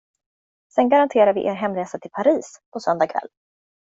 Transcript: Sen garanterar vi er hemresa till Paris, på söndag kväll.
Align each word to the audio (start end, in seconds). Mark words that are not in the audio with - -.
Sen 0.77 0.87
garanterar 0.89 1.33
vi 1.33 1.47
er 1.47 1.53
hemresa 1.53 1.99
till 1.99 2.11
Paris, 2.11 2.61
på 2.73 2.79
söndag 2.79 3.07
kväll. 3.07 3.29